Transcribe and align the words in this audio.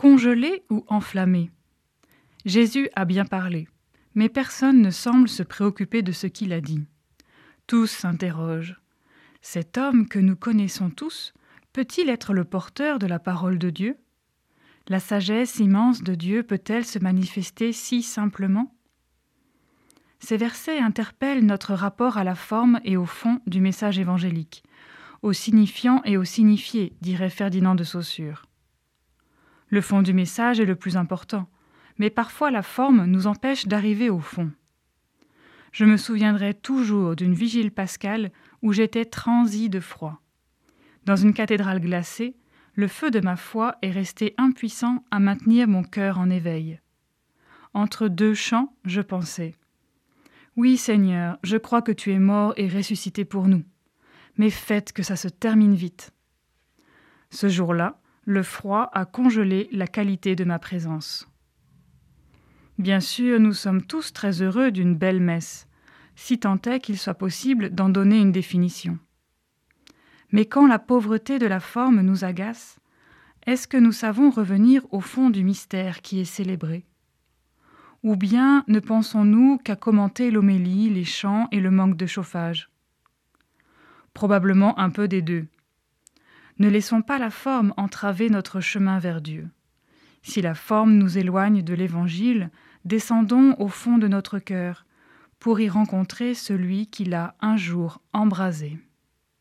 Congelé 0.00 0.62
ou 0.70 0.82
enflammé 0.88 1.50
Jésus 2.46 2.88
a 2.96 3.04
bien 3.04 3.26
parlé, 3.26 3.68
mais 4.14 4.30
personne 4.30 4.80
ne 4.80 4.90
semble 4.90 5.28
se 5.28 5.42
préoccuper 5.42 6.00
de 6.00 6.10
ce 6.10 6.26
qu'il 6.26 6.54
a 6.54 6.62
dit. 6.62 6.82
Tous 7.66 7.86
s'interrogent. 7.86 8.80
Cet 9.42 9.76
homme 9.76 10.08
que 10.08 10.18
nous 10.18 10.36
connaissons 10.36 10.88
tous 10.88 11.34
peut-il 11.74 12.08
être 12.08 12.32
le 12.32 12.44
porteur 12.44 12.98
de 12.98 13.06
la 13.06 13.18
parole 13.18 13.58
de 13.58 13.68
Dieu? 13.68 13.98
La 14.88 15.00
sagesse 15.00 15.58
immense 15.58 16.02
de 16.02 16.14
Dieu 16.14 16.44
peut-elle 16.44 16.86
se 16.86 16.98
manifester 16.98 17.74
si 17.74 18.02
simplement? 18.02 18.74
Ces 20.18 20.38
versets 20.38 20.78
interpellent 20.78 21.44
notre 21.44 21.74
rapport 21.74 22.16
à 22.16 22.24
la 22.24 22.36
forme 22.36 22.80
et 22.84 22.96
au 22.96 23.04
fond 23.04 23.42
du 23.46 23.60
message 23.60 23.98
évangélique, 23.98 24.64
au 25.20 25.34
signifiant 25.34 26.00
et 26.06 26.16
au 26.16 26.24
signifié, 26.24 26.94
dirait 27.02 27.28
Ferdinand 27.28 27.74
de 27.74 27.84
Saussure. 27.84 28.46
Le 29.70 29.80
fond 29.80 30.02
du 30.02 30.12
message 30.12 30.58
est 30.58 30.66
le 30.66 30.74
plus 30.74 30.96
important, 30.96 31.48
mais 31.98 32.10
parfois 32.10 32.50
la 32.50 32.62
forme 32.62 33.04
nous 33.06 33.28
empêche 33.28 33.66
d'arriver 33.66 34.10
au 34.10 34.18
fond. 34.18 34.50
Je 35.70 35.84
me 35.84 35.96
souviendrai 35.96 36.54
toujours 36.54 37.14
d'une 37.14 37.34
vigile 37.34 37.70
pascale 37.70 38.32
où 38.62 38.72
j'étais 38.72 39.04
transi 39.04 39.70
de 39.70 39.78
froid. 39.78 40.20
Dans 41.04 41.14
une 41.14 41.32
cathédrale 41.32 41.80
glacée, 41.80 42.36
le 42.74 42.88
feu 42.88 43.12
de 43.12 43.20
ma 43.20 43.36
foi 43.36 43.76
est 43.82 43.90
resté 43.90 44.34
impuissant 44.38 45.04
à 45.12 45.20
maintenir 45.20 45.68
mon 45.68 45.84
cœur 45.84 46.18
en 46.18 46.30
éveil. 46.30 46.80
Entre 47.72 48.08
deux 48.08 48.34
chants, 48.34 48.74
je 48.84 49.00
pensais 49.00 49.54
Oui, 50.56 50.76
Seigneur, 50.76 51.38
je 51.44 51.56
crois 51.56 51.82
que 51.82 51.92
tu 51.92 52.10
es 52.12 52.18
mort 52.18 52.54
et 52.56 52.68
ressuscité 52.68 53.24
pour 53.24 53.46
nous, 53.46 53.62
mais 54.36 54.50
faites 54.50 54.92
que 54.92 55.04
ça 55.04 55.14
se 55.14 55.28
termine 55.28 55.74
vite. 55.74 56.12
Ce 57.30 57.48
jour-là, 57.48 57.99
le 58.30 58.44
froid 58.44 58.88
a 58.92 59.04
congelé 59.04 59.68
la 59.72 59.88
qualité 59.88 60.36
de 60.36 60.44
ma 60.44 60.60
présence. 60.60 61.28
Bien 62.78 63.00
sûr, 63.00 63.40
nous 63.40 63.52
sommes 63.52 63.82
tous 63.82 64.12
très 64.12 64.40
heureux 64.40 64.70
d'une 64.70 64.94
belle 64.94 65.20
messe, 65.20 65.66
si 66.14 66.38
tant 66.38 66.60
est 66.62 66.78
qu'il 66.78 66.96
soit 66.96 67.14
possible 67.14 67.70
d'en 67.70 67.88
donner 67.88 68.18
une 68.18 68.30
définition. 68.30 68.98
Mais 70.30 70.46
quand 70.46 70.68
la 70.68 70.78
pauvreté 70.78 71.40
de 71.40 71.46
la 71.46 71.58
forme 71.58 72.02
nous 72.02 72.24
agace, 72.24 72.78
est-ce 73.46 73.66
que 73.66 73.76
nous 73.76 73.90
savons 73.90 74.30
revenir 74.30 74.86
au 74.92 75.00
fond 75.00 75.28
du 75.28 75.42
mystère 75.42 76.00
qui 76.00 76.20
est 76.20 76.24
célébré? 76.24 76.86
Ou 78.04 78.14
bien 78.14 78.64
ne 78.68 78.78
pensons-nous 78.78 79.58
qu'à 79.58 79.74
commenter 79.74 80.30
l'homélie, 80.30 80.88
les 80.88 81.04
chants 81.04 81.48
et 81.50 81.58
le 81.58 81.72
manque 81.72 81.96
de 81.96 82.06
chauffage? 82.06 82.70
Probablement 84.14 84.78
un 84.78 84.90
peu 84.90 85.08
des 85.08 85.20
deux. 85.20 85.48
Ne 86.60 86.68
laissons 86.68 87.00
pas 87.00 87.18
la 87.18 87.30
forme 87.30 87.72
entraver 87.78 88.28
notre 88.28 88.60
chemin 88.60 88.98
vers 88.98 89.22
Dieu. 89.22 89.48
Si 90.22 90.42
la 90.42 90.54
forme 90.54 90.92
nous 90.92 91.16
éloigne 91.16 91.62
de 91.62 91.72
l'Évangile, 91.72 92.50
descendons 92.84 93.56
au 93.58 93.68
fond 93.68 93.96
de 93.96 94.06
notre 94.06 94.38
cœur 94.38 94.84
pour 95.38 95.58
y 95.60 95.70
rencontrer 95.70 96.34
celui 96.34 96.86
qui 96.86 97.06
l'a 97.06 97.34
un 97.40 97.56
jour 97.56 98.02
embrasé. 98.12 98.78